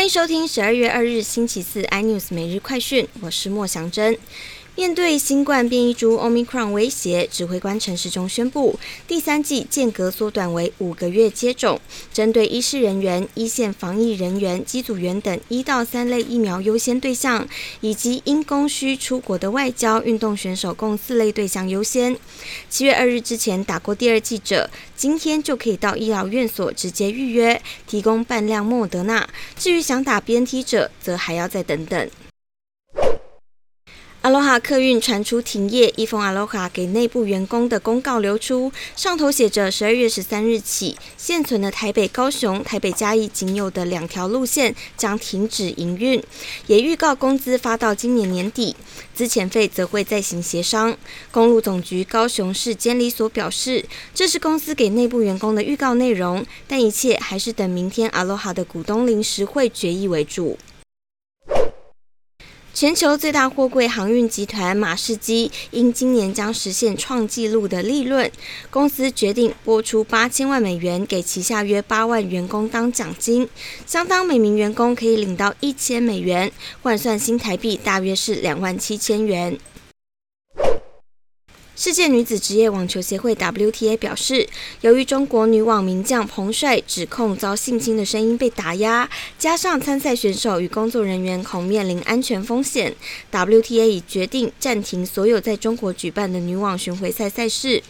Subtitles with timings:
[0.00, 4.16] 欢迎收听十二月二日星期四 iNews 每日快讯，我是莫祥珍。
[4.76, 11.78] 面对新冠变异株 Omicron 威胁，指挥官陈时中宣布，第三季间隔缩短为五个月接种。
[12.14, 17.46] 针对医师人员、一线防疫人员、机组员等一到三类疫苗优先对象，
[17.82, 22.16] 以及因供需出国的外交运动选手，共四类对象优先。
[22.70, 29.28] 七月二日之前打过第二剂者，今天就可以到医疗院所直接预约，提供半量莫德纳。
[29.58, 32.08] 至于想打 BNT 者，则还要再等等。
[34.22, 46.22] 阿罗哈客运传出停业，一封阿罗哈给内部员工的公告流出，上头写着十二月十三日起，现存的台北、高雄、台北嘉义仅有的两条路线将停止营运，
[46.66, 48.76] 也预告工资发到今年年底，
[49.14, 50.94] 资遣费则会再行协商。
[51.30, 60.58] 公路总局高雄市监理所表示，这是公司给内部员工的预告内容，但一切还是等明天阿罗哈的股东临时会决议为主。
[62.80, 68.32] 全球最大货柜航运集团马士基因今年将实现创纪录的利润，
[68.70, 73.46] 公司决定拨出八千万美元给旗下约八万员工当奖金，
[73.84, 76.50] 相当每名员工可以领到一千美元，
[76.80, 79.58] 换算新台币大约是两万七千元。
[81.82, 84.46] 世界女子职业网球协会 WTA 表示，
[84.82, 92.94] 由于中国女网名将彭帅指控遭性侵的声音被打压，加上参赛选手与工作人员恐面临安全风险
[93.32, 97.82] ，WTA 已决定暂停所有在中国举办的女网巡回赛赛事。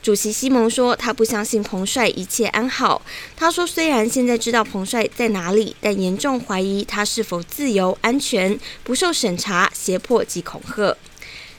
[0.00, 3.02] 主席西蒙说，他不相信彭帅一切安好。
[3.34, 10.96] 他说，虽然现在知道彭帅在哪里，但严重怀疑他是否自由、安全、不受审查、胁迫及恐吓。